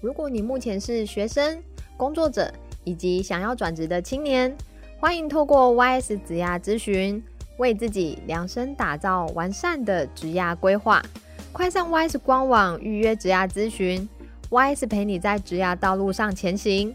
[0.00, 1.60] 如果你目前是学生、
[1.96, 2.52] 工作者
[2.84, 4.56] 以及想要转职的青年，
[5.00, 7.20] 欢迎透过 YS 职涯咨询，
[7.56, 11.02] 为自己量身打造完善的职涯规划。
[11.50, 14.08] 快上 YS 官网预约职涯咨询
[14.50, 16.94] ，YS 陪你在职涯道路上前行。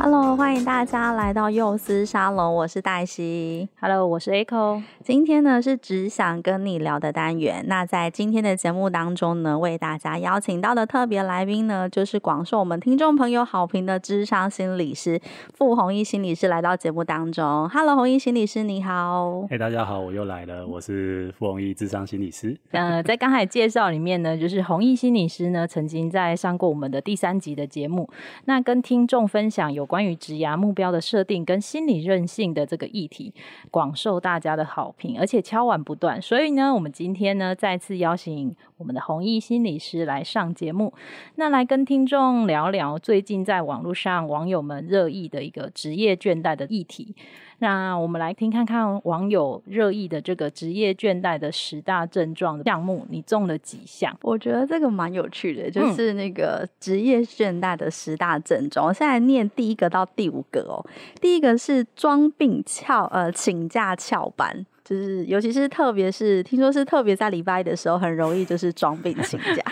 [0.00, 3.68] Hello，欢迎大家来到幼思沙龙，我是黛西。
[3.80, 4.80] Hello，我是 Echo。
[5.08, 7.64] 今天呢是只想跟你聊的单元。
[7.66, 15.18] 那在今天的节目当中呢，为大家邀请到的特别来宾呢，就是广受我们听众朋友好评的智商心理师
[15.54, 17.66] 傅红毅心理师来到节目当中。
[17.70, 19.46] Hello，弘毅心理师，你好。
[19.48, 22.54] 嘿，hey, 大家好，我又来了，我是傅红毅智商心理师。
[22.72, 28.10] 呃，在刚才介绍里面呢，就是红毅心理师呢，曾经在上过我们的第三集的节目，
[28.44, 29.98] 那跟听众分享有关。
[29.98, 33.32] 关于职涯目标的设定跟心理韧性的这个议题，
[33.70, 36.20] 广受大家的好而且敲碗不断。
[36.20, 40.94] 所以呢，我们今天呢再次邀请我们的弘毅心理师来上节目，
[41.34, 47.14] 那来跟听众聊聊最近在网络上网友们热议的一个职业倦怠的议题。
[47.58, 54.16] 那我们来听看看网友热议的这个职业倦怠的十大症状项目，你中了几项？
[54.22, 58.86] 我觉得这个蛮有趣的，就是那个职业倦怠的十大症状。
[58.86, 60.78] 嗯、我现在念第一个到第五个哦。
[61.20, 69.62] 第一个是装病翘呃请假翘班，就是尤其是特别是听说是特别在礼拜一的时候，很容易就是装病请假。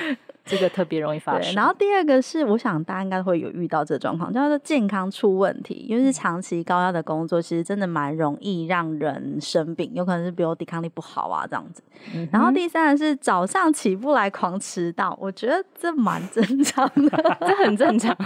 [0.47, 1.55] 这个特别容易发生。
[1.55, 11.83] 然后第二个是，我想大家应该会有遇到这状况，叫做健康出问题，因为是长期高压的工作，其实真的蛮容易让人生病，有可能是比如抵抗力不好啊这样子。
[12.15, 18.17] 嗯、然后第三个是早上起不来狂迟到，我觉得这蛮正常的， 这很正常，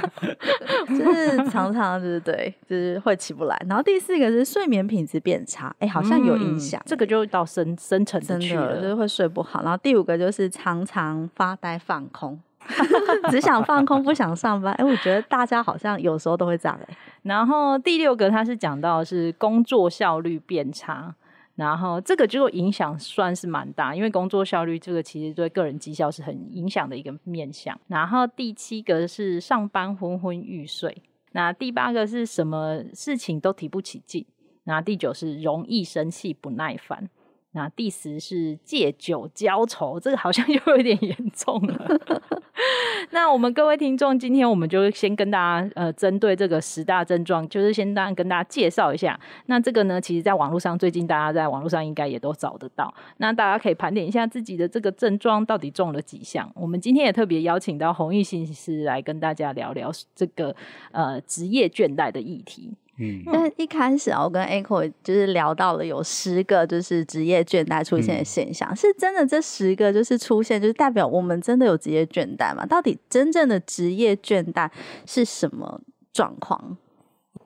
[0.89, 3.57] 就是常常就是对，就是会起不来。
[3.69, 9.63] 然后第四个是睡眠品质变差，哎，好像有影响、嗯，这个就到深深层真的就是会睡不好。
[9.63, 12.41] 然后第五个就是常常发呆放空，
[13.31, 14.73] 只想放空，不想上班。
[14.75, 16.97] 哎、欸，我觉得大家好像有时候都会这样、欸。
[17.23, 21.15] 然后第六个，他是讲到是工作效率变差，
[21.57, 27.79] 然后这个就影响算是蛮大，因为工作效率这个其实对个人绩效是很影响的一个面向。
[27.89, 34.25] 然后第七个是上班昏昏欲睡，那第八个是什么事情都提不起劲，
[34.65, 37.09] 那第九是容易生气不耐烦。
[37.53, 41.99] 那第十是借酒浇愁，这个好像 又有点严重了。
[43.11, 49.19] 那我们各位听众，今天我们就先跟大家呃，针对这个十大症状，就是先当跟大家介绍一下。
[49.47, 52.93] 那这个呢，其实在网络上最近大家在网络上应该也都找得到。
[53.17, 56.49] 那大家可以盘点一下自己的这个症状到底中了几项。
[56.55, 60.55] 我们今天也特别邀请到弘毅心理师来跟大家聊聊这个
[60.93, 62.73] 呃职业倦怠的议题。
[63.01, 72.67] 嗯，但一开始啊，我跟 Echo 就是聊到了有十个就是职业倦怠出现的现象，嗯、是真的这十个就是出现，就是代表我们真的有职业倦怠吗？
[72.67, 74.71] 到底真正的职业倦怠
[75.07, 75.81] 是什么
[76.13, 76.77] 状况？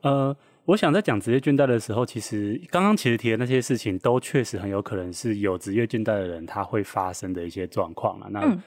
[0.03, 8.27] 呃，我想在讲职业倦怠的时候，其实刚刚其实提的那些事情，都确实很有可能是有职业倦怠的人他会发生的一些状况啊。
[8.31, 8.61] 那、嗯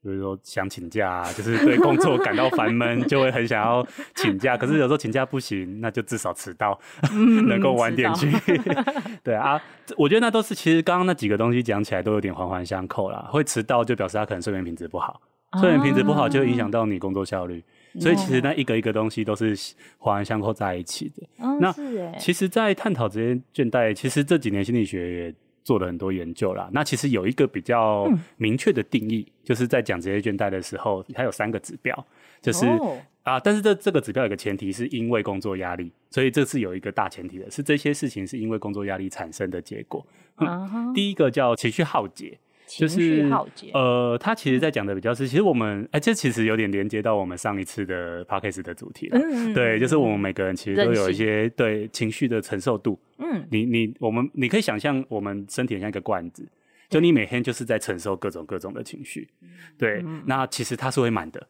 [0.00, 4.56] 比如说想请假啊，就是对工作感到烦闷，就会很想要请假。
[4.56, 6.78] 可是有时候请假不行，那就至少迟到，
[7.48, 8.30] 能够晚点去。
[9.24, 9.60] 对啊，
[9.96, 13.28] 我觉得那都是其实刚刚那几个东西讲起来都有点环环相扣啦。
[13.30, 15.20] 会迟到就表示他可能睡眠品质不好，
[15.60, 17.62] 睡眠品质不好就影响到你工作效率。
[17.98, 19.56] 所以其实那一个一个东西都是
[19.98, 21.26] 环环相扣在一起的。
[21.60, 21.74] 那
[22.18, 25.34] 其实，在探讨这些倦怠，其实这几年心理学也。
[25.68, 32.06] 做了很多研究啦，那其实有一个比较明确的定义，嗯、就是在讲职业倦怠的时候，它有三个指标，
[32.40, 40.02] 就是、哦、啊，但是这这个指标有个前提是因为工作压力，所以这是有一个大前提的，是这些事情是因为工作压力产生的结果。
[40.38, 42.38] 嗯、第一个叫情绪耗竭，
[42.68, 43.70] 情绪耗竭。
[43.72, 49.18] 呃，他其实在讲的比较是，其实我们哎、欸，这其实有点连接到我们上一次的 podcast 的主题了。
[49.18, 53.00] 嗯，对，就是我们每个人其实都有一些对情绪的承受度。
[53.18, 56.46] 嗯，你你我们你可以想象，我们身体像一个罐子，
[56.88, 59.28] 就你每天就是在承受各种各种的情绪。
[59.76, 61.48] 对，那其实它是会满的。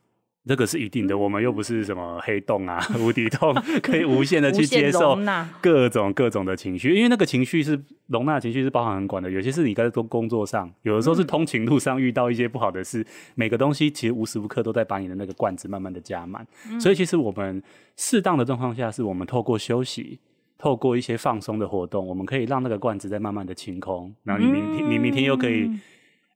[0.48, 5.18] 这个是一定的，我们又不是什么黑洞啊、 无底洞， 可以无限的去接受
[5.60, 9.30] 各种各种的情绪，因为那个情绪是容纳情绪是包含很广的。
[9.30, 16.46] 有些是你在做工作上，有的时候是通勤路上遇到一些不好的事，每个东西其实无时无刻都在把你的那个罐子慢慢的加满。
[16.80, 17.62] 所以其实我们
[17.96, 20.18] 适当的状况下，是我们透过休息，
[20.56, 25.70] 透过一些放松的活动，我们可以让那个罐子在慢慢的清空，然后你明天你明天又可以。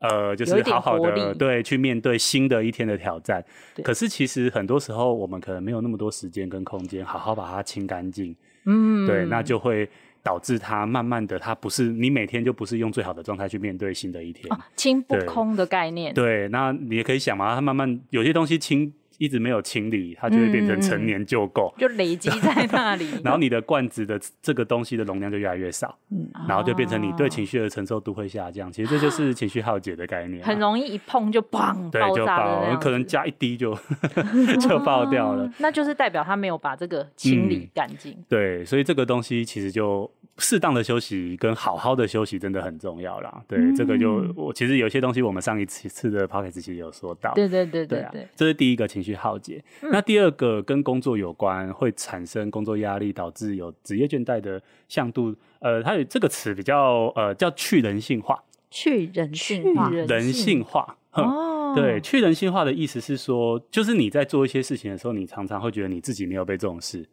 [0.03, 3.45] 呃，就是好好的对，去面对新的一天的挑战。
[3.83, 8.35] 可是其实很多时候我们可能没有那么多时间跟空间，好好把它清干净。
[8.67, 9.89] 嗯，对，那就会
[10.23, 14.53] 导致它慢慢的，它不是你每天就不是用最好的状态去面对新的一天。
[14.53, 16.13] 哦，清不空的概念。
[16.13, 18.93] 对，那你也可以想嘛，它慢慢有些东西清。
[19.23, 23.09] 一直没有清理，它就会变成陈年旧垢，就累积在那里。
[23.23, 28.73] 然后你的罐子的这个东西的容量就越来越少，嗯，然后就变成你对情绪的承受度会下降。
[28.73, 33.79] 其实这就是情绪耗竭的概念，很容易一碰就砰，对，就爆，可能加一滴就
[34.61, 35.49] 就爆掉了。
[35.59, 38.17] 那就是代表他没有把这个清理干净。
[38.29, 40.11] 对，所以这个东西其实就。
[40.39, 43.43] 适当的休息跟好好的休息真的很重要啦。
[43.47, 47.33] 对，嗯、这个就我其实有些东西我们上一次次的 podcast 其实有说到。
[47.35, 49.63] 对对对对对，对啊，这是第一个情绪耗竭。
[49.83, 55.35] 嗯、那第二个跟工作有关，会产生工作压力，导致有职业倦怠的向度。
[55.61, 58.43] 呃，它有这个词比较呃叫去人性化。
[58.71, 59.91] 去人性化。
[59.91, 60.97] 人性化。
[61.13, 61.75] 哦。
[61.75, 67.07] 对，去人性化的意思是说，就是你在做一些事情的时候，你常常会觉得你自己没有被重视。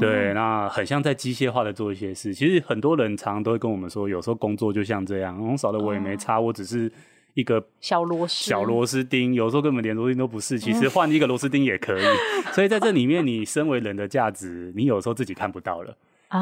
[0.00, 2.32] 对，那很像在机械化的做一些事。
[2.32, 6.90] 其实很多人常常都会跟我们说，有时候工作就像这样，我少了我也没差，我只是
[7.34, 9.34] 一个小螺丝、小螺丝钉。
[9.34, 12.02] 有时候根本连螺丝钉都不是，其实换一个螺丝钉也可以。
[12.54, 15.94] 所以在这里面，你身为人的价值，你有时候自己看不到了，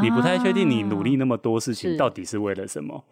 [0.02, 3.02] 你不太确定你努力那么多事情到底是为了什么。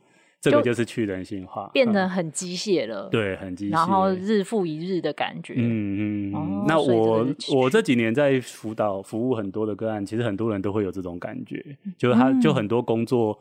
[0.41, 3.09] 这个就是去人性化，变得很机械了。
[3.09, 5.53] 嗯、对，很机械，然后日复一日的感觉。
[5.57, 6.35] 嗯嗯。
[6.35, 11.63] 哦、那我我这几年在辅导服务很多的个案，其实很多人都会有这种感觉，
[11.99, 13.39] 就是他就很多工作，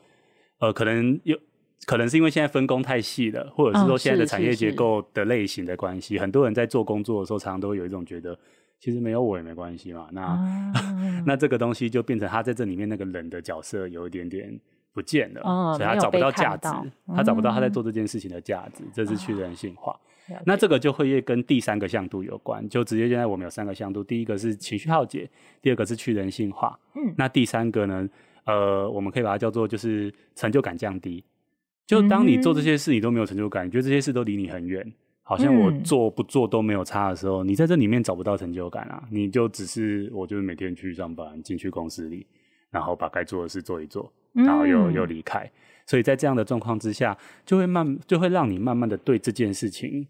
[0.59, 1.37] 嗯、呃，可能有
[1.85, 8.37] 可能是因为现在分工太细了，或者是说现在的产业结构的类型的关系，很多人在做工作的时候，常常都会有一种觉得，
[8.77, 10.09] 其实没有我也没关系嘛。
[10.11, 10.37] 那、哦、
[11.25, 14.59] 那这个东西就变成他在这里面那个人的角色有一点点。
[14.93, 16.67] 不见了，哦、所以他找不到价值，
[17.07, 19.91] 嗯、他找不到他在做这件事情的价值，嗯、这是去人性化。
[20.29, 25.29] 哦、那这个就会跟第三个向度有关，就直接现在我们有三个向度，第一个是情绪耗竭，
[25.61, 28.07] 第二个是去人性化，嗯，那第三个呢，
[28.45, 31.23] 呃，我们可以把它叫做就是成就感降低。
[31.87, 34.85] 就当你做这些事你都没有成就感，你觉得这些事都离你很远，
[35.23, 42.27] 好像我做不做都没有差的时候，嗯、你在这里面找不到成就感啊，你就只是我就是每天去上班，进去公司里，
[42.69, 44.11] 然后把该做的事做一做。
[44.33, 45.49] 然后又又离开，
[45.85, 50.07] 所以在这样的状况之下，就会慢就会让你慢慢的对这件事情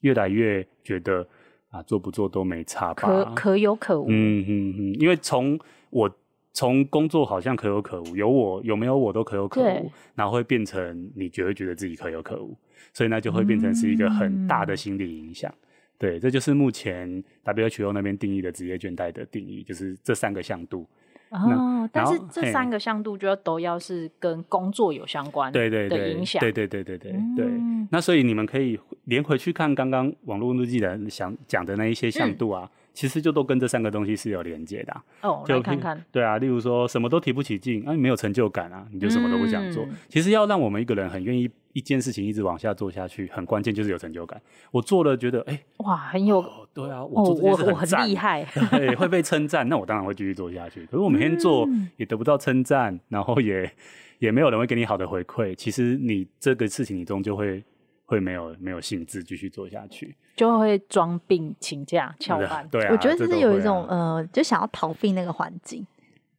[0.00, 1.26] 越来越觉得
[1.70, 4.06] 啊，做不做都没差吧，可可有可无。
[4.08, 5.58] 嗯嗯嗯，因为从
[5.90, 6.14] 我
[6.52, 12.56] 从工作好像可有可无，有我有没有我都可有可无，然后会变成你觉得觉得自己可有可无，
[12.92, 15.50] 所以那就会变成是一个很大的心理影响。
[15.50, 15.66] 嗯、
[15.98, 20.86] 对，这就是目前 WHO 那边定义的职业倦怠的定义，就是这三个向度。
[21.34, 27.46] 哦，但是这三个向度就都要是跟工作有相关的影响，对对对对对对对。
[27.90, 34.96] 那所以你们可以连回去看刚刚网络日记的想讲的那一些向度啊，其实就都跟这三个东西是有连接的。
[35.22, 36.04] 哦，来看看。
[36.10, 39.84] 对啊，例如说什么都提不起劲，啊，你没有成就感啊，你就什么都不想做。
[40.08, 44.40] 其实要让我们一个人很愿意一件事情一直往下做下去，很关键就是有成就感。
[44.70, 46.42] 我做了觉得哎，哇，很有。
[46.74, 50.84] 对啊，我做这件事很厉害， 对，会被称赞，那我当然会继续做下去。
[50.86, 53.70] 可是我每天做也得不到称赞，然后也
[54.18, 55.54] 也没有人会给你好的回馈。
[55.54, 57.62] 其实你这个事情你终究会
[58.04, 62.68] 会没有没有兴致继续做下去，就会装病请假翘班。
[62.68, 65.86] 对啊，我觉得这是有一种呃，就想要逃避那个环境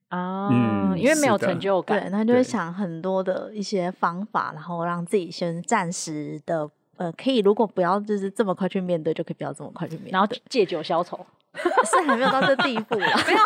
[0.09, 6.69] 啊，嗯，因为没有成就感，对，那就会想很多的一些方法，然后让自己先暂时的。
[6.97, 11.25] 呃，可以，如果不要就是这么快去面对，就可以不要这么快去面对，然后借酒消愁，
[11.55, 13.07] 是还没有到这地步啦。
[13.27, 13.39] 没有，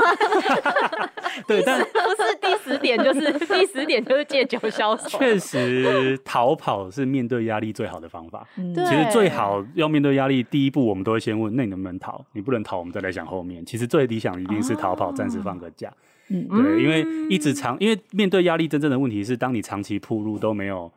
[1.47, 5.17] 对，但不是第十点，就是第十点就是借酒消愁。
[5.17, 8.47] 确实，逃跑是面对压力最好的方法。
[8.57, 12.23] 嗯、其实最好要面对压力，第一步我们都会先问：那你能不能逃？
[12.33, 13.65] 你不能逃，我们再来想后面。
[13.65, 15.91] 其实最理想一定是逃跑，暂、哦、时放个假。
[16.29, 20.91] 嗯，对，因为一直长，因为面对压力真正的问题是，当你长期铺路都没有。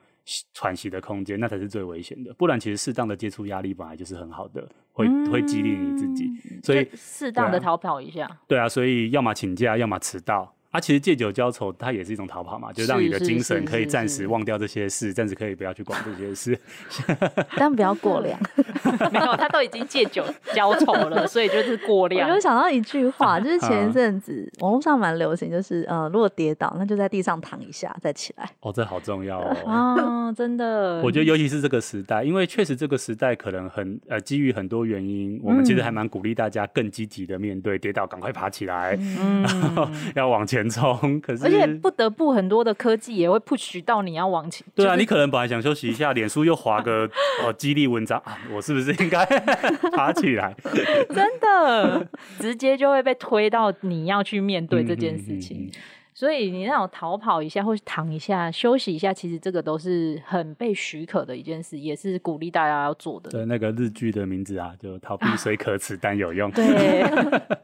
[0.54, 2.32] 喘息的空间，那才是最危险的。
[2.34, 6.30] 不然，其实适当的接触压力本来就是很好的，会、嗯、会激励你自己。
[6.62, 8.28] 所以适当的逃跑一下。
[8.46, 10.54] 对啊，所以要么请假，要么迟到。
[10.72, 16.58] 啊，其实借酒浇愁，它也是一种逃跑嘛，就让你的精神可以暂时忘掉这些事，暂时可以不要去管这些事，
[17.56, 18.40] 但不要过量。
[19.12, 20.24] 没有，他都已经借酒
[20.54, 22.26] 浇愁了，所以就是过量。
[22.26, 28.50] 我就想到一句话，就是前一阵子网络上蛮流行，就是呃，如果跌倒，那就在地上躺一下再起来。
[28.60, 29.56] 哦，这好重要哦。
[29.68, 31.02] 啊，真的。
[31.02, 40.61] 我觉得尤其是这个时代，因为确实这个时代可能很呃，基于很多原因，我们其实还蛮鼓励大家更积极的面对跌倒，赶快爬起来，嗯、然后要往前。
[41.20, 44.66] 可是，而且不得不很多的科技也会 push 到你要往前。
[44.74, 47.08] 对啊，就是、你可能本来想休息一下，脸书又划个
[47.44, 49.24] 哦 激励文章啊，我是不是应该
[49.94, 50.54] 爬起来？
[51.14, 52.06] 真的，
[52.38, 55.58] 直接就会被推到你要去面对这件事情。
[55.58, 63.30] 嗯嗯嗯嗯所以你那种逃跑一下或是躺一下休息一下，其实这个都是很被许可的一件事，也是鼓励大家要做的。
[63.30, 66.50] 对，那个日剧的名字啊，就逃避虽可耻但有用。
[66.50, 67.02] 对，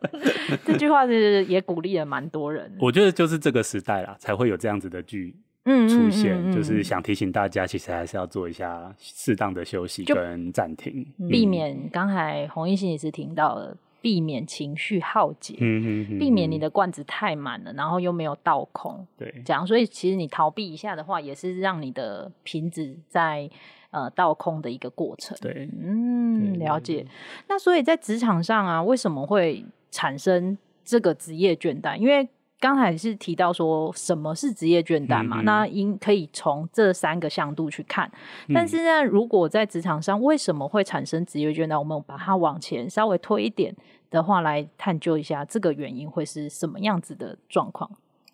[0.65, 2.75] 这句话是也鼓励了蛮多人。
[2.81, 13.77] 我觉得就是这个时代啦，才会有这样子的剧出现，就是想提醒大家，其实还是要做一下适当的休息跟暂停，避免刚才弘毅心也是听到了。
[14.01, 23.51] 避免情绪耗竭，嗯哼哼哼，避免你的罐子太满了，然后又没有倒空，对，这样，所以其实你逃避一下的话，也是让你的瓶子在
[23.91, 25.37] 呃倒空的一个过程。
[25.41, 27.05] 对，嗯，了解。
[27.49, 31.97] 那所以在职场上啊，为什么会产生这个职业倦怠？
[31.97, 32.29] 因为
[32.61, 38.11] 刚才是提到说什么是职业倦怠嘛，嗯嗯，那应可以从这三个向度去看。
[38.53, 43.75] 但是呢，如果在职场上为什么会产生职业倦怠，我们把它往前稍微推一点
[44.11, 47.91] 的话，来探究一下这个原因会是什么样子的状况。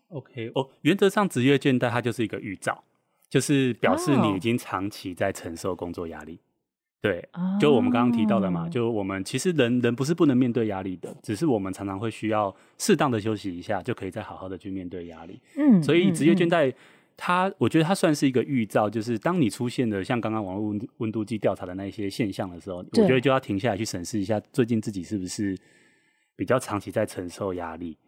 [0.09, 2.85] OK，哦，原则上职业倦怠它就是一个预兆，
[3.29, 6.39] 就是表示你已经长期在承受工作压力。
[7.05, 7.23] 对，
[7.61, 15.39] 就我们刚刚提到的嘛，就我们其实人人不是不能面对压力的，只是我们常常会需要适当的休息一下，就可以再好好的去面对压力。
[15.59, 16.73] 嗯，所以职业倦怠，
[17.15, 25.55] 它我觉得它算是一个预兆，就是当你出现的像刚刚网络温温度计调查的那一些现象的时候，我觉得就要停下来去审视一下，最近自己是不是
[26.37, 27.99] 比较长期在承受压力，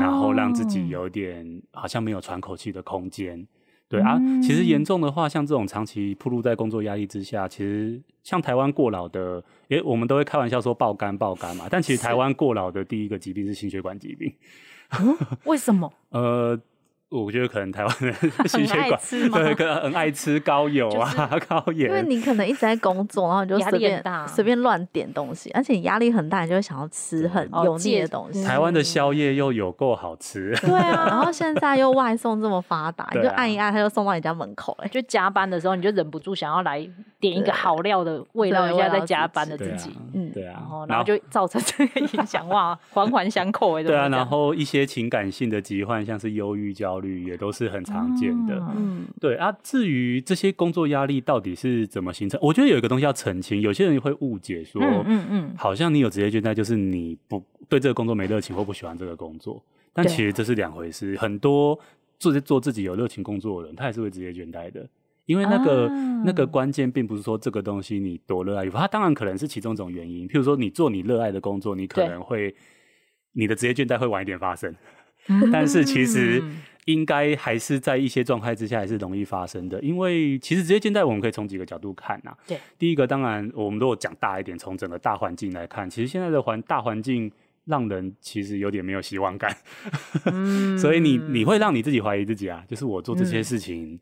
[0.00, 3.44] 然后让自己有点好像没有喘口气的空间。
[3.88, 14.32] 对啊，其实严重的话，像这种长期暴露在工作压力之下，其实像台湾过劳的，诶，我们都会开玩笑说爆肝爆肝嘛，但其实台湾过劳的第一个疾病是心血管疾病。
[15.00, 15.92] 嗯，为什么？
[16.10, 16.60] 呃。
[17.08, 18.12] 我觉得可能台湾的
[18.48, 28.42] 心血管对，可能很爱吃高油啊、就是、 高盐，因为你可能一直在工作，然后你就随便随便乱点东西，而且你压力很大，你就会想要吃很油腻的东西。
[28.44, 36.86] 台湾的宵夜又有够好吃， 对啊，然后现在又外送这么发达，你就按一按，他就送到你家门口，哎，就加班的时候你就忍不住想要来
[37.20, 47.16] 点一个好料的味道一下，在加班的自己，嗯，对啊，然后就造成这个影响，哇，环环相扣哎，对啊，然后一些情感性的疾患，像是忧郁、焦虑。
[47.26, 49.50] 也都是很常见的，嗯，对啊。
[49.60, 59.60] 至于这些工作压力到底是怎么形成，我觉得有一个东西要澄清，有些人会误解说，嗯嗯，好像你有职业倦怠，就是你不对这个工作没热情或不喜欢这个工作，
[59.92, 61.16] 但其实这是两回事。
[61.16, 61.76] 很多
[62.20, 64.88] 做做自己有热情工作的人，他也是会职业倦怠的，
[65.24, 65.88] 因为那个
[66.24, 70.28] 那个关键并不是说这个东西你多热爱，他当然可能是其中一种原因。
[70.28, 72.54] 譬如说，你做你热爱的工作，你可能会
[73.32, 74.72] 你的职业倦怠会晚一点发生。
[75.50, 76.40] 但是其实
[76.86, 82.34] 应该还是在一些状态之下还是容易发生的，因为其实职业倦怠我们可以从几个角度看呐。
[82.46, 87.30] 对，第一个当然我们如果讲大一点，从整个大环境来看，其实现在的环大环境
[87.64, 89.56] 让人其实有点没有希望感，
[90.26, 94.00] 嗯、 所以你你会让你自己怀疑自己啊，就是我做这些事情，嗯、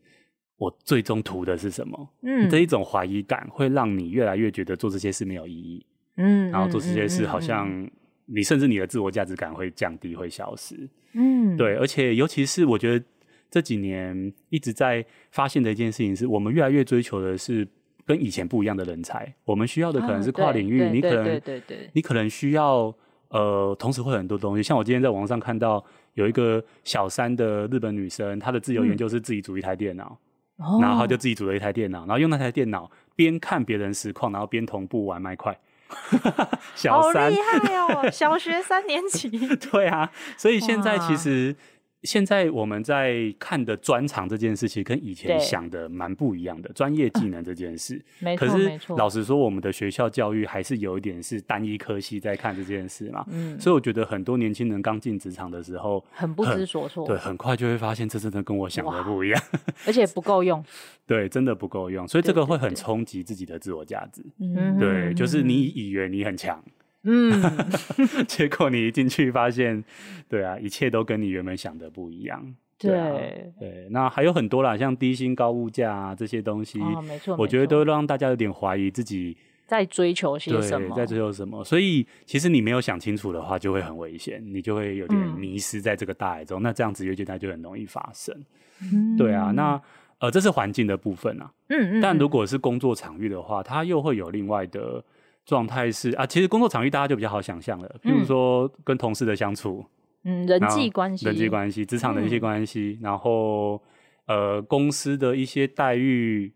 [0.57, 2.09] 我最终图的是什么？
[2.21, 5.83] 嗯，这一种怀疑感会让你越来越觉得做这些事没有意义，
[6.17, 7.89] 嗯，然后做这些事好像。
[8.25, 10.89] 你甚至你的自我价值感会降低，会消失。
[11.13, 13.05] 嗯，对，而且尤其是我觉得
[13.49, 17.67] 这几年一直在发现的一件事情是，我们越来越追求的是
[18.05, 19.33] 跟以前不一样的人才。
[19.45, 22.93] 我们需要的可能是跨领域，啊、你可能对对对，你可能需要
[23.29, 24.63] 呃，同时会很多东西。
[24.63, 30.17] 像我今天在网上看到有一个小三的日本女生，她的自由研究是自己组一台电脑，
[30.57, 35.57] 嗯、然后她就自己组了一台电脑，然后用那台电脑边看别人实况，然后边同步玩麦块。
[36.75, 38.09] 小三好厉害哦！
[38.11, 39.29] 小学三年级。
[39.71, 41.55] 对啊，所以现在其实
[42.05, 46.71] 现在我们在看的专长这件事情，跟以前想的蛮不一样的。
[46.73, 53.25] 专业技能这件事， 没错，可是老实说，我们的学校教育还是有一点是单一科系在看这件事嘛。
[53.29, 57.07] 嗯，所以我觉得很多年轻人刚进职场的时候，很不知所措。
[57.07, 59.41] 对，很快就会发现这真的跟我想的不一样，
[59.87, 60.63] 而且不够用。
[61.07, 64.23] 对，真的不够用，所以这个会很冲击自己的自我价值。
[64.39, 66.63] 嗯，对，就是你以为你很强。
[67.05, 67.41] 嗯，
[68.27, 69.83] 结果你一进去发现，
[70.27, 72.55] 对啊，一切都跟你原本想的不一样。
[72.77, 73.17] 对、啊、
[73.57, 81.63] 对，那还有很多啦，像低薪高物价啊这些东西，哦、没错，我觉得都让大家有点怀疑自己在追求些什么，在追求什么。
[81.63, 86.59] 所以其实你没有想清楚的话，就会很危险，你就会有点迷失在这个大海中。
[86.59, 88.35] 嗯、那这样子，职业倦怠就很容易发生。
[88.81, 89.81] 嗯、对啊，那
[90.19, 91.49] 呃，这是环境的部分啊。
[91.69, 92.01] 嗯嗯。
[92.01, 95.03] 但如果是工作场域的话，它又会有另外的。
[95.45, 99.85] 状态是啊，其实工作场域大家就比较好想象了，比如说跟同事的相处，
[100.23, 103.79] 嗯，人际关系，人际关系，职场的一些关系，嗯、然后
[104.25, 106.51] 呃，公司的一些待遇，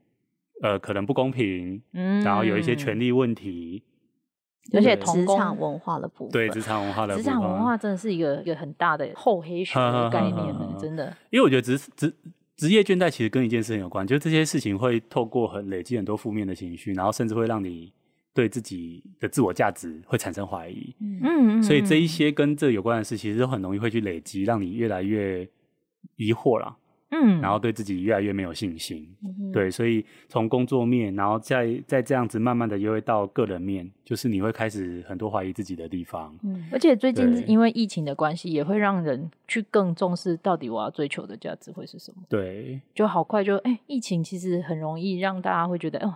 [0.64, 3.84] 呃，可能不公平，嗯，然后有一些权利问题，
[4.74, 12.12] 而且职场文化的部分，对职场文化的，职场文化真的是一个一个很大的厚黑学的 概念呢，真的，因为我觉得职职
[12.58, 17.94] 职业倦怠其实跟一件事情有关，就是这些事情会透过很累积很多负面的情绪，然后甚至会让你。
[18.40, 25.46] 对自己的自我价值会产生怀疑，嗯，所以这一些跟这有关的事，其实都很容易会去累积，让你越来越
[26.16, 26.78] 疑惑了，
[27.12, 46.16] 嗯，然后对自己越来越没有信心，嗯，对，所以从工作面，然后再再这样子慢慢的又会到个人面，就是你会开始很多怀疑自己的地方，嗯，而且最近因为疫情的关系，也会让人去更重视到底我要追求的价值会是什么，对，就好快就哎，疫情其实很容易让大家会觉得哦。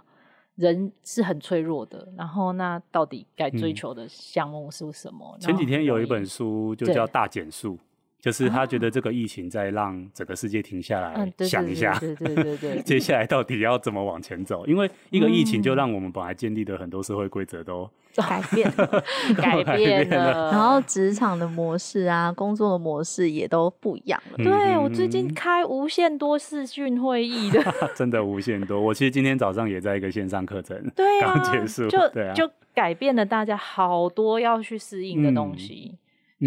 [0.55, 5.35] 人是很脆弱的，然后那到底该追求的项目是什么？
[5.37, 7.75] 嗯、前几天有一本书就叫《大减速》。
[8.23, 14.65] 就是他觉得这个疫情在让整个世界停下来想一下，对对对对， 接下来到底要怎么往前走？
[14.65, 19.03] 因为一个疫情就让我们本来建立的很多社会规则都 改变了，
[19.35, 24.37] 改变了，然后职场的模式啊，工作的模式也都不一样了。
[24.37, 27.61] 对，我最近开无限多视讯会议的，
[27.93, 28.79] 真的无限多。
[28.79, 35.95] 我其实今天早上也在一个线上课程，对啊，刚结束，就对啊，就改变了大家好多要去适应的东西。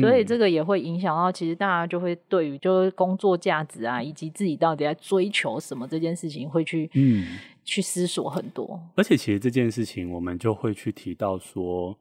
[0.00, 8.80] 所以这个也会影响到，其实大家就会对于就是工作价值啊，以及自己到底在追求什么这件事情，会去嗯去思索很多。
[8.94, 11.96] 而且其实这件事情，我们就会去提到说，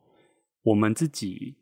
[0.63, 1.55] 我们自己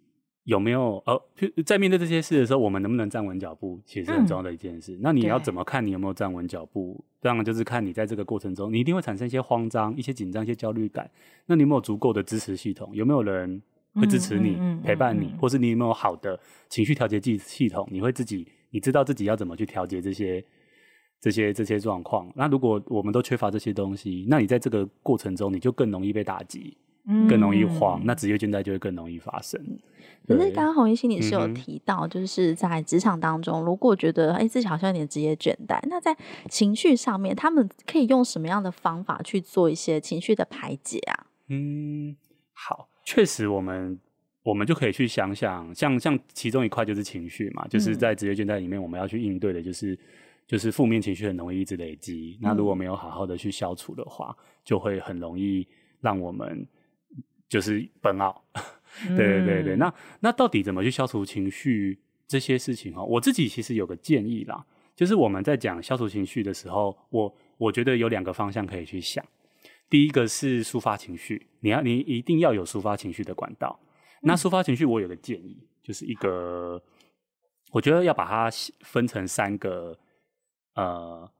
[0.43, 1.21] 有没有呃，
[1.65, 4.93] 在面对这些事的时候，我们能不能站稳脚步，其实是很重要的一件事。
[4.93, 7.03] 嗯、那你要怎么看你有没有站稳脚步？
[7.21, 11.09] 当然就是看你在这个过程中，你一定会产生一些慌张、一些紧张、一些焦虑感。
[11.45, 12.93] 那你有没有足够的支持系统？
[12.93, 13.61] 有没有人？
[13.95, 17.87] 会支持你，陪伴你，或是你有没有好的情绪调节剂系统？
[17.91, 20.43] 你会自己，你知道自己要怎么去调节这些、
[21.19, 22.31] 这些、这些状况。
[22.35, 26.75] 那如果我们都缺乏这些东西，那你在这个过程中，你就更容易被打击，
[27.07, 29.61] 嗯、更容易慌，那职业倦怠就会更容易发生。
[30.27, 36.17] 可是刚刚弘毅心理师有提到，就是在职场当中，嗯、如果觉得哎自己好像有点职业倦怠，那在
[36.49, 41.27] 情绪上面，他们可以用什么样的方法去做一些情绪的排解啊？
[41.49, 42.15] 嗯，
[42.53, 42.89] 好。
[43.03, 43.99] 确实，我们
[44.43, 49.97] 我们就可以去想想，像像其中一块就是情绪嘛，就是在职业倦怠里面，我们要去应对的，就是
[50.47, 52.37] 就是负面情绪很容易一直累积。
[52.41, 55.67] 那如果没有好好的去消除的话，就会很容易
[56.01, 56.65] 让我们
[57.47, 58.37] 就是 burn out。
[59.15, 63.03] 对对对对，那那到底怎么去消除情绪这些事情哈？
[63.03, 64.63] 我自己其实有个建议啦，
[64.95, 69.25] 就是我们在讲消除情绪的时候，我我觉得有两个方向可以去想。
[69.89, 73.79] 第一个是抒发情绪，你要你一定要有抒发情绪的管道。
[74.21, 76.81] 嗯、那抒发情绪，我有个建议，就是一个，
[77.71, 78.49] 我觉得要把它
[78.81, 79.97] 分成三个，
[80.75, 81.31] 呃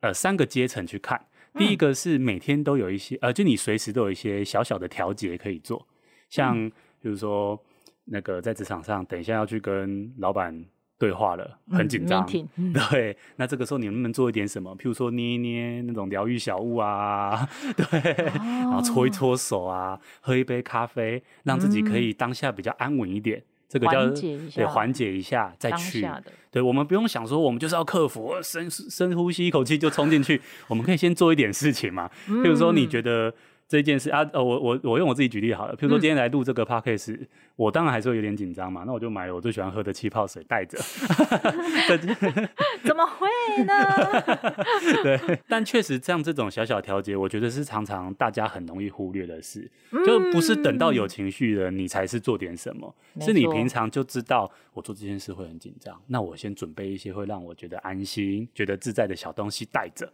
[0.00, 1.28] 呃三个阶层去看。
[1.54, 5.86] 第一个是每天都有一些，呃，就你随时都有一些小小的调节可以做，
[6.30, 7.62] 像比如说
[8.04, 10.64] 那个在职场上，等一下要去跟老板。
[11.02, 12.24] 对话了，很紧张。
[12.54, 14.72] 嗯、 对，那这个时候你能不能做一点什么？
[14.76, 23.36] 譬如说捏一捏那种疗愈小物啊， 对，哦、然后搓一搓手啊，喝一杯咖啡，让自己可以当下比较安稳一点。
[23.38, 26.08] 嗯、这个叫对，缓解一下再去。
[26.52, 30.40] 对，我们不用想说我们就是要克服，深深呼吸一口气就冲进去。
[30.68, 32.08] 我们可以先做一点事情嘛。
[32.28, 33.34] 譬如说，你觉得
[33.72, 35.74] 这件事啊，呃，我我我用我自己举例好了。
[35.74, 38.84] 譬如说今天来录这个 podcast，、嗯、我当然还是会有点紧张嘛。
[38.86, 40.76] 那我就买了我最喜欢喝的气泡水带着。
[42.84, 43.26] 怎么会
[43.64, 43.72] 呢？
[45.02, 49.70] 对，但确实像这种小小调节，我觉得是常常大家很容易忽略的事。
[49.92, 60.12] 嗯、就不是等到有情绪了，你才是做点什么，嗯、是你平常就知道我做这件事会很紧张，那我先准备一些会让我觉得安心、觉得自在的小东西带着。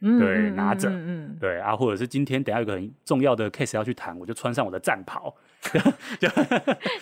[0.00, 5.34] 对，拿着，嗯，嗯，对啊，或者是今天等下有个很重要的 case 要去谈，我就穿上我的战袍，
[6.20, 6.28] 就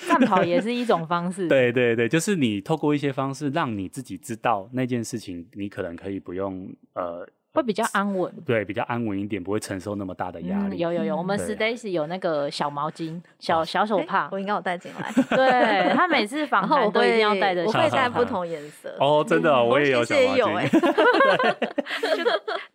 [0.09, 1.47] 战袍也是一种方式。
[1.49, 7.29] 对对对，就是你透过一些方式，让你自己知道那件事情，你可能可以不用呃。
[7.55, 10.77] 会比较安稳，对，比较安稳一点，不会承受那么大的压力。
[10.77, 15.13] 嗯、有有有，我们 Stacy 有那个小毛巾、小小手帕，我应该有带进来。
[15.31, 18.97] 对，他每次访谈都一定要带着，我会带不同颜色。
[18.99, 20.69] 哦，真的，我也有小毛巾，
[22.17, 22.25] 就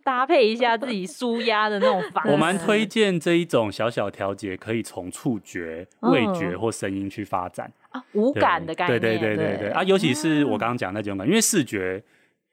[0.02, 2.32] 搭配一下自己舒压的那种方式。
[2.32, 8.98] 我蛮推荐这一种小小调节，可以从触觉、味觉或声音去发展啊，无感的概念。
[8.98, 12.02] 对对对对对啊，尤其是我刚刚讲那几种感，因为视觉。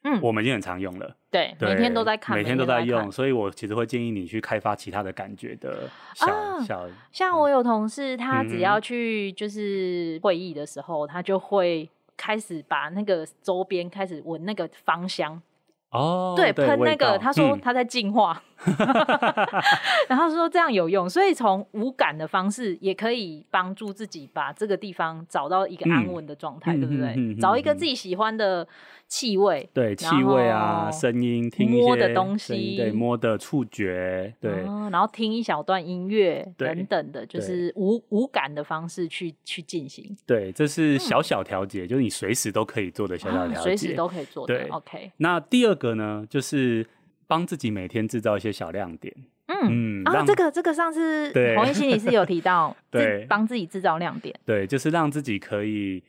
[0.08, 6.88] 嗯，我们已经很常用了，对，每天都在看，每天都在用，所以我其实会建议你去开发其他的感觉的小小。
[7.10, 15.42] 像我有同事，他只要去就是会议的时候，他就会开始把那个周边开始闻那个芳香。
[15.90, 18.40] 哦，对，喷那个，他说他在净化，
[20.08, 27.34] 然后说这样有用，所以从无感的方式也可以帮助自己把这个地方找到一个安稳的状态，对不对？
[27.40, 28.66] 找一个自己喜欢的。
[29.08, 34.50] 气味，对，气味啊，声音，听摸的东西，对，摸的触觉，对，
[34.90, 40.16] 然后听一小段音乐等等的，就是无无感的方式去去进行。
[40.26, 44.66] 对，这是小小调节，就是你随时都可以做的小小调节，随时都可以做的。
[44.70, 45.12] OK。
[45.18, 46.84] 那第二个呢，就是
[47.26, 49.14] 帮自己每天制造一些小亮点。
[49.46, 56.02] 嗯，啊，这个这个上次 洪一心理是有提到， 对，帮自己制造亮点，对，就是让自己可以。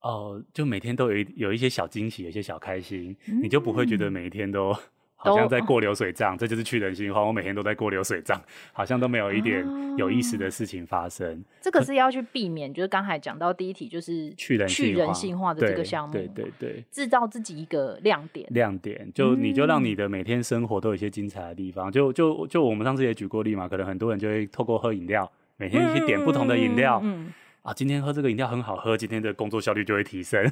[0.00, 4.72] 哦，就每天都有一有一些小惊喜，有一些小开心，嗯、你就不会觉得每一天都
[5.18, 6.34] 好像在过流水账。
[6.34, 8.40] 都这就是去人性化，我每天都在过流水账，
[8.72, 9.62] 好像都没有一点
[9.98, 11.34] 有意思的事情发生。
[11.34, 18.46] 哦、这个是要去避免，就是刚才讲到第一题，就是去人去人性化的这个项目，对对对，制造自己一个亮点。
[18.50, 21.92] 亮点，就你就让你的每天生活都有一些精彩的地方。
[21.92, 27.00] 就就就我们上次也举过例嘛，可能很多人就会透过喝饮料，每天去点不同的饮料。
[27.02, 27.32] 嗯嗯
[27.68, 30.42] 啊，今天喝这个饮料很好喝，今天的工作效率就会提升。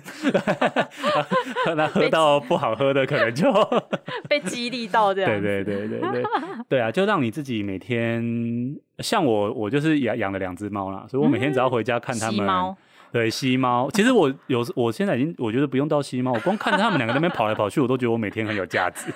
[1.74, 3.50] 那喝到不好喝的，可能就
[4.28, 5.30] 被激励到这样。
[5.30, 6.24] 对对对对 对，
[6.68, 8.22] 对啊，就让你自己每天，
[8.98, 12.46] 像我，我就是养养了两只猫啦，所以我每天只要回家看它们。
[13.12, 19.10] 对，吸猫，其实我有时，我现在已经我觉得不用到吸猫，我光看着他们两个在那边跑来跑去，我都觉得我每天很有价值。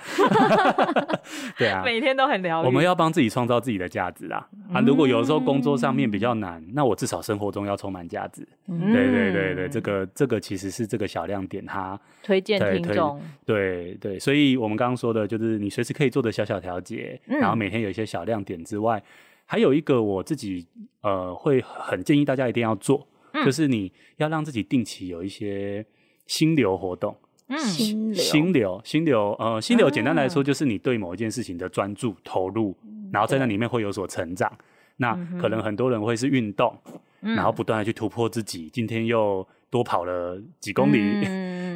[1.58, 2.66] 对啊，每天都很疗愈。
[2.66, 4.46] 我们要帮自己创造自己的价值啊！
[4.72, 8.46] 啊，如果有时候工作上面比较难，那我至少生活中要充满价值。
[8.68, 13.20] 嗯、对对对对，这个这个其实是这个小亮点，它推荐听众。
[13.44, 19.02] 对对，所以我们刚刚说的就是你随时可以做的小小调节，嗯、然后每天有一些小亮点之外，
[19.44, 20.66] 还有一个我自己
[21.02, 23.06] 呃会很建议大家一定要做。
[23.44, 25.84] 就是你要让自己定期有一些
[26.26, 27.16] 心流活动，
[27.48, 32.76] 嗯，心流，心流，心流，呃，心流简单来说就是你对某一件事情的专注投入，
[33.12, 34.52] 然后在那里面会有所成长。
[34.96, 36.76] 那可能很多人会是运动，
[37.20, 41.00] 然后不断的去突破自己，今天又多跑了几公里，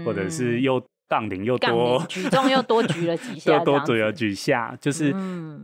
[0.04, 5.14] 或者是又杠铃又多，举重又多举了几下， 又多举了几下，就是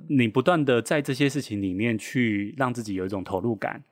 [0.09, 3.83] 你不断的在这些事情里面去让自己有一种投入感。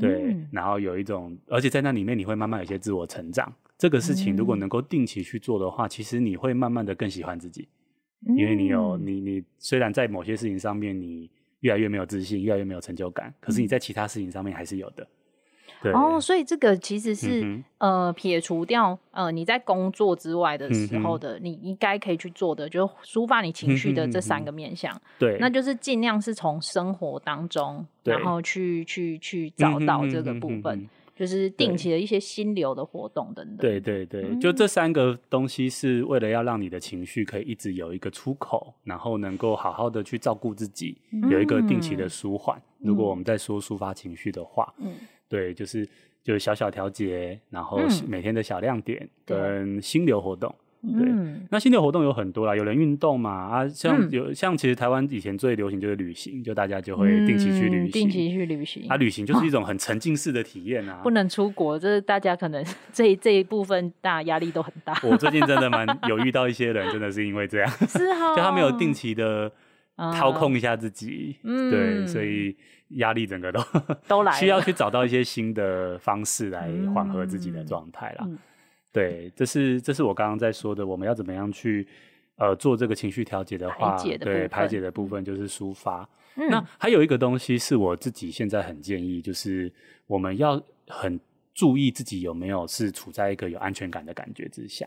[0.00, 3.52] 对，嗯、然后有一种，而且在那里面你会慢慢有一些自我成长。
[3.76, 7.68] 这个事情如果能够定期去做的话，嗯、其实你会慢慢的更喜欢自己，
[8.26, 15.06] 嗯、因为你有你你虽然在某些事情上面你越来越没有自信，越来越没有成就感，可是你在其他事情上面还是有的。
[15.82, 15.92] 对。
[15.92, 25.00] 哦，所以这个其实是、嗯、呃撇除掉呃你在工作之外的时候的，嗯、你应该可以去做的，就是抒发你情绪的这三个面向。
[25.18, 33.56] 对，那就是尽量是从生活当中，然后去去去找到这个部分，嗯、就是定期的一些心流的活动等等。
[33.56, 33.80] 对。
[33.80, 42.56] 对对，就这三个东西是为了要让你的情绪可以一直有一个出口，然后能够好好的去照顾自己，嗯、有一个定期的舒缓。
[42.78, 44.94] 嗯、如果我们在说抒发情绪的话，嗯。
[45.32, 45.88] 对，就是
[46.22, 50.54] 就是小小调节，然后每天的小亮点跟心流活动。
[50.84, 58.88] 嗯、对，那心流活动有很多啦，有人运动嘛啊，像有、嗯、像其实台湾以前最流行就是旅行，就大家就会定期去旅行，嗯、定期去旅行。
[58.88, 61.00] 啊，旅行就是一 种很沉浸式的体验啊。
[61.02, 64.92] 不能出国，这是大家可能这这一部分大压力都很大。
[65.04, 69.50] 我最近真的蛮有遇到一些人，真的是因为这样，是哈、哦，就他没有定期的。
[69.96, 72.56] 掏空一下自己，嗯，对，所以
[72.96, 73.60] 压力整个都
[74.08, 78.24] 都来， 需要去找到一些新的方式来缓和自己的状态啦。
[78.26, 78.38] 嗯、
[78.92, 81.86] 对，这是这是我刚刚在说的，我们要怎么样去
[82.36, 86.08] 呃做这个情绪调节的话，的对，排解的部分就是抒发。
[86.36, 89.70] 嗯、那还有一个东西是我自己现在很建议，就是
[90.06, 91.20] 我们要很
[91.54, 94.86] 注意自己有没有是处在一个有安全感的感觉之下，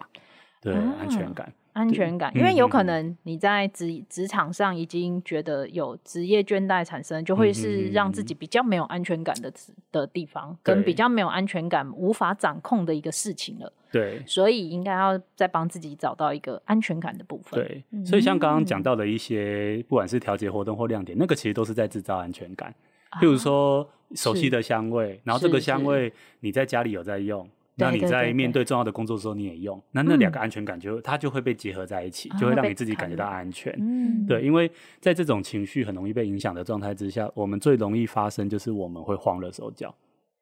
[0.59, 1.53] 对，啊、安全感。
[1.75, 9.51] 安全感，因为有可能你在职职场上已经觉得有职业倦怠产生，就会是让自己比较没有安全感的
[9.91, 13.73] 的地方，跟比较没有安全感、无法掌控的一个事情了。
[13.91, 17.61] 对，所以应该要再帮自己找到一个安全感的部分。
[17.61, 22.73] 对，所以像刚刚讲到的一些，不管是调节活动或亮点，那个其实都是在制造安全感。
[23.19, 27.45] 譬如说熟悉的香味，然后这个香味你在家里有在用。
[27.77, 33.75] 那你在面对重要的工作的时候，你也用，那那两个安全感就、嗯、它就会被结合在一起，就会让你自己感觉到安全。
[33.77, 39.93] 嗯，对，因为在这种情绪很容易被影响的状态之下，我们最容易发生就是我们会慌了手脚。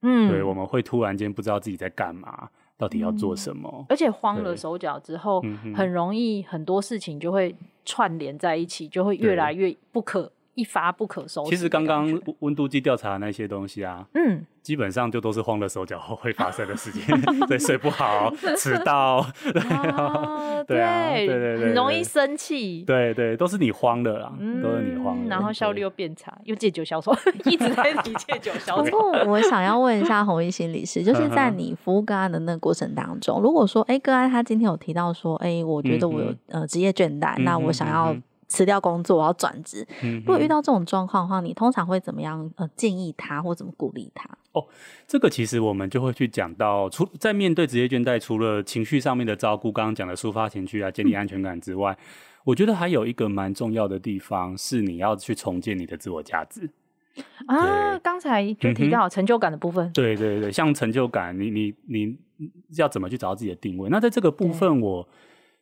[0.04, 5.42] 嗯，对，我们会突然间不知道自己在干嘛，到底要做什么，嗯、而且慌了手脚之后，
[5.74, 10.32] 很容易很多事情就会串联在一起，就会越来越不可。
[10.56, 11.50] 一发不可收拾。
[11.50, 17.04] 其实刚刚温度计调查的那些东西啊，嗯，基本上就都是慌了手脚后会发生的事情，
[17.48, 19.26] 对，睡不好、迟到，
[20.68, 27.12] 对啊，对对对，很容易生气，对对，都是你慌的啦，都是你慌，然后效率又变差，又借酒消愁，
[27.46, 28.84] 一直在提借酒消愁。
[28.84, 38.16] 不过我想要问一下弘毅心理师，就是在你服务个案的那个过程当中，如果说，哎，个案他今天有提到说，哎，我觉得我有呃职业倦怠，那我想要。
[38.54, 39.84] 辞掉工作，我要转职。
[40.04, 42.52] 嗯、如果遇到这种状况的话，你通常会怎么样？
[42.58, 44.30] 呃，建议他或怎么鼓励他？
[44.52, 44.64] 哦，
[45.08, 51.98] 这个其实我们就会去讲到，除在面对职业倦怠，除了情绪上面的照顾，刚刚讲的抒发情绪啊，建立安全感之外，嗯、
[52.44, 56.70] 我觉得还有一个蛮重要的地方是你要去重建你的自我价值
[57.48, 57.98] 啊。
[57.98, 62.16] 刚才就提到成就感的部分，对对对，像成就感，你你你
[62.78, 63.90] 要怎么去找到自己的定位？
[63.90, 65.08] 那在这个部分，我。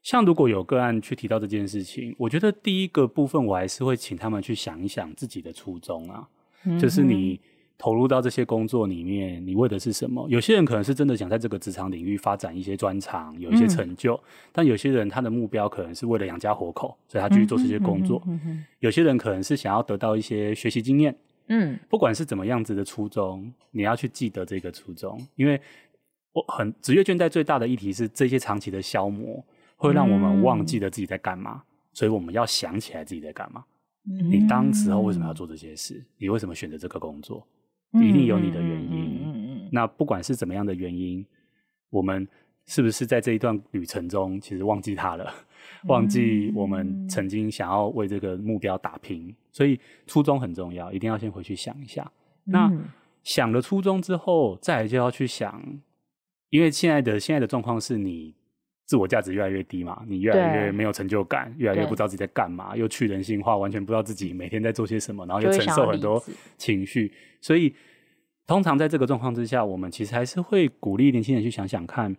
[0.01, 6.27] 像如果有个案去提到这件事情，我觉得第一个部分我还是会请他们去想一想自己的初衷啊，
[6.65, 7.39] 嗯、就是你
[7.77, 10.27] 投入到这些工作里面，你为的是什么？
[10.29, 18.21] 有些人可能是真的想在这个职场领域发展一些专长，有一些成就，嗯、但有些人他的目标可能是为了养家活口，所以他继续做这些工作。
[18.27, 21.15] 嗯、有些人可能是想要得到一些学习经验。
[21.47, 25.59] 嗯，不管是怎么样子的初衷，你要去记得这个初衷，因为
[26.33, 29.43] 我很职业倦怠最大的议题是这些长期的消磨。
[29.81, 33.65] 会让我们忘记了自己在干嘛，嗯、所以我们要想起来自己在干嘛。
[34.07, 36.05] 嗯、你当时候为什么要做这些事？
[36.17, 37.45] 你为什么选择这个工作？
[37.93, 39.67] 一定有你的原因。
[39.71, 41.25] 那不管是怎么样的原因，
[41.89, 42.27] 我们
[42.67, 45.33] 是不是在这一段旅程中，其实忘记他了？
[45.85, 49.35] 忘记我们曾经想要为这个目标打拼。
[49.51, 52.09] 所以初衷很重要，一定要先回去想一下。
[52.43, 52.71] 那
[53.23, 55.59] 想了初衷之后，再来就要去想，
[56.51, 58.35] 因为现在的现在的状况是你。
[58.91, 66.21] 自我价值越来越低嘛，你越来越没有成就感，越来越不知道自己在干嘛，又去人性化，完全不知道自己每天在做些什么，然后又承受很多
[66.57, 67.09] 情绪。
[67.39, 67.73] 所以，
[68.45, 72.13] 通常在这个状况之下，我们其实还是会鼓励年轻人去想想看，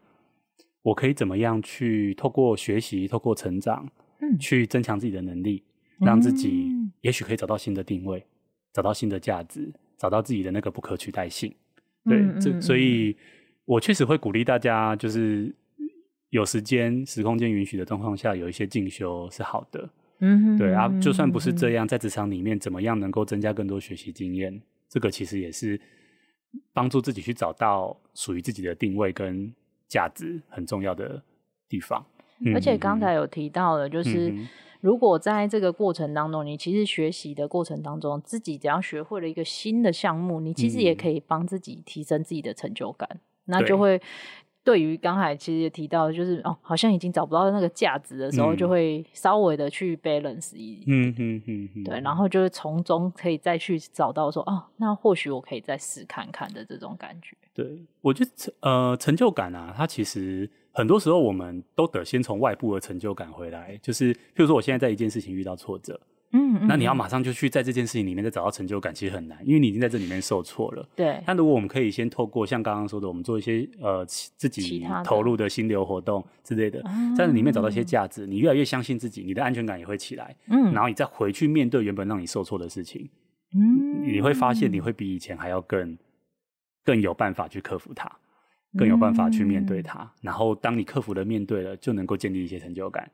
[0.80, 3.87] 我可以怎么样去透过学习、透过成长，
[4.20, 5.62] 嗯，去增强自己的能力，
[6.00, 6.70] 让自己
[7.02, 8.28] 也许可以找到新的定位，嗯、
[8.72, 11.54] 找到新的价值，找到自己的那个不可取代性。
[12.06, 13.14] 对，嗯嗯嗯这所以，
[13.66, 15.54] 我确实会鼓励大家，就是。
[16.32, 19.86] 有时间、时空间允许的状况下，有一些进修是好的。
[20.20, 24.62] 嗯哼，对啊，就算不是这样，在职场里面，怎么样能够增加更多学习经验？
[24.88, 25.78] 这个其实也是
[26.72, 29.52] 帮助自己去找到属于自己的定位跟
[29.86, 31.22] 价值很重要的
[31.68, 32.02] 地方。
[32.54, 34.32] 而且刚才有提到的，就是
[34.80, 44.00] 如果在这个过程当中，你其实学习的过程当中，自己只要学会了一个新的项目，你其实也可以帮自己提升自己的成就感，那就会。
[44.64, 57.37] 对于刚才其实也提到，就是哦，好像已经找不到那个价值的时候，嗯、就会稍微的去 balance 一，嗯嗯嗯，嗯对，然后就是从中可以再去找到说，哦，那或许我可以再试看看的这种感觉。
[57.53, 66.01] 对，我觉得呃，成就感啊，它其实很多时候我们都得先从外部的成就感回来，就是譬如说我现在在一件事情遇到挫折。
[66.34, 70.88] 嗯，那你要马上就去在这件事情里面再找到成就感，其实很难，因为你已经在这里面受挫了。
[70.96, 71.22] 对。
[71.26, 76.82] 但如果我们可以先透过像刚刚说的，我们做一些呃自己投入的心流活动之类的，
[77.14, 80.34] 在里面找到一些价值，你越来越相信自己，你的安全感也会起来。
[80.48, 80.72] 嗯。
[80.72, 83.10] 然后你再回去面对原本让你受挫的事情，
[83.54, 85.98] 嗯，你会发现你会比以前还要更
[86.82, 88.10] 更有办法去克服它，
[88.78, 90.10] 更有办法去面对它。
[90.22, 93.10] 然后当你克服了面对了，就能够建立一些成就感，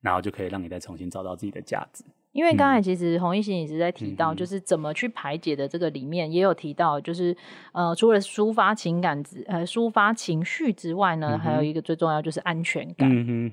[0.00, 2.02] 然后就可以让你再重新找到自己的价值。
[2.32, 7.36] 因为刚才其实洪毅心理师在提到，就是怎么去排解的这个里面，也有提到，就是
[7.72, 13.08] 呃，除了抒发情感之呃抒发情绪之外呢，还有一个最重要就是安全感。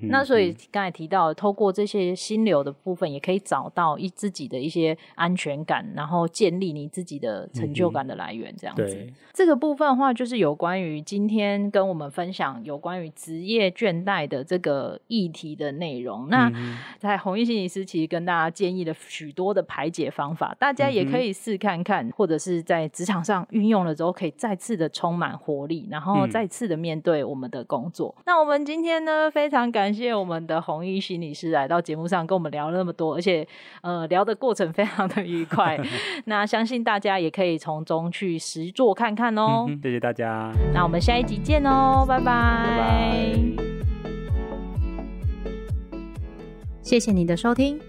[0.09, 8.53] 那所以刚才提到，透过这些心流的部分，也可以找到一自己的一些安全感，然后建立你自己的成就感的来源。
[8.57, 16.29] 这样子，这个部分的话，就是有关于今天跟我们分享有关于职业倦怠的这个议题的内容。
[16.29, 16.51] 那
[16.97, 28.13] 在洪毅心理师其实跟大家建议了许多的排解方法，大家也可以试看看，嗯、或者是在职场上运用了之后，可以再次的充满活力，然后再次的面对我们的工作。
[28.19, 33.47] 嗯、那我们今天呢，非常感谢我们的红衣心理师来到节目上跟我们聊了那么多，而且
[33.81, 35.79] 呃聊的过程非常的愉快。
[36.25, 39.65] 那相信大家也可以从中去实做看看哦。
[39.81, 42.25] 谢谢大家，那我们下一集见哦、喔，拜拜。
[42.25, 43.69] 拜拜
[46.81, 47.88] 谢谢你的收听。